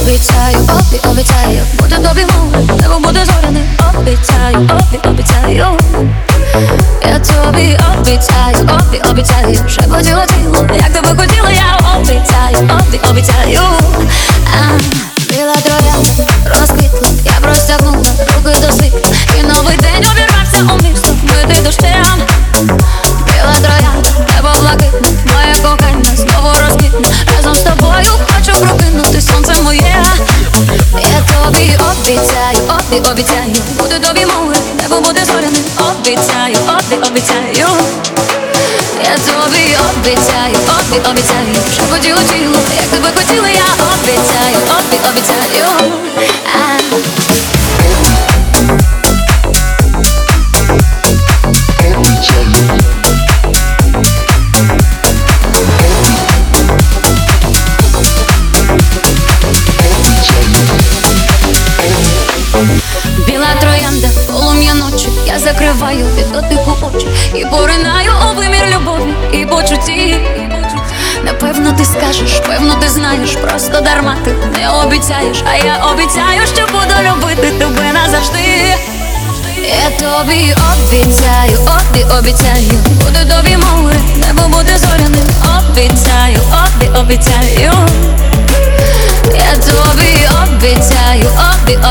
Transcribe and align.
обіцяю, 0.00 0.56
обі, 0.58 1.00
обіцяю, 1.10 1.62
буде 1.78 1.96
тобі 1.96 2.26
море, 2.26 2.64
небо 2.80 2.98
буде 2.98 3.24
зоряне, 3.24 3.64
обіцяю, 3.98 4.56
обі, 4.56 5.08
обіцяю. 5.08 5.78
Я 7.08 7.18
тобі 7.18 7.78
обіцяю, 7.98 8.56
обі, 8.62 9.02
обіцяю, 9.10 9.68
ще 9.68 9.82
поділа 9.82 10.20
як 10.20 10.30
обіцяю, 32.10 32.58
обі, 32.68 33.10
обіцяю 33.10 33.54
Буде 33.78 33.98
тобі 33.98 34.26
море, 34.26 34.58
небо 34.82 35.00
буде 35.00 35.24
зоряне. 35.24 35.58
Обіцяю, 35.78 36.56
обі, 36.68 36.96
обіцяю. 37.08 37.68
Я 39.04 39.16
тобі 39.16 39.76
обіцяю, 39.90 40.56
обі, 40.78 41.08
обіцяю 41.10 41.54
Шепотіло 41.76 42.20
тіло, 42.32 42.58
як 42.76 42.86
тебе 42.86 43.08
хотіла, 43.14 43.48
я 43.48 43.84
обіцяю, 43.94 44.56
обі, 44.78 44.96
обіцяю 45.10 45.89
І 67.40 67.44
поринаю 67.44 68.10
у 68.30 68.36
вимір 68.36 68.66
любові 68.74 69.14
і 69.32 69.46
почутті 69.46 70.16
Напевно, 71.24 71.72
ти 71.72 71.84
скажеш, 71.84 72.40
певно, 72.46 72.74
ти 72.74 72.88
знаєш, 72.88 73.36
просто 73.36 73.80
дарма 73.80 74.16
ти 74.24 74.30
не 74.30 74.70
обіцяєш, 74.70 75.44
а 75.52 75.56
я 75.56 75.76
обіцяю, 75.76 76.46
що 76.54 76.66
буду 76.66 76.94
любити 77.10 77.50
тебе 77.58 77.92
назавжди. 77.92 78.74
Я 79.56 79.90
тобі 79.90 80.54
обіцяю, 80.72 81.58
обі, 81.60 82.04
обіцяю, 82.18 82.72
буде 83.04 83.34
тобі 83.34 83.56
море, 83.56 84.00
небо 84.16 84.48
буде 84.48 84.78
зоряним, 84.78 85.28
обіцяю, 85.58 86.38
обі, 86.64 86.98
обіцяю. 86.98 87.49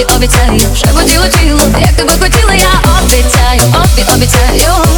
обіцяю, 0.00 0.60
вже 0.72 0.86
воділо 0.92 1.24
тіло, 1.28 1.60
як 1.80 1.92
тебе 1.92 2.12
хотіла, 2.20 2.54
я 2.54 3.00
обіцяю, 3.02 3.60
обі 3.74 4.02
обіцяю. 4.14 4.91